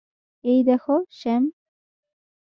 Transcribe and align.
এই 0.45 0.59
দেখো, 0.63 0.95
স্যাম। 1.11 1.43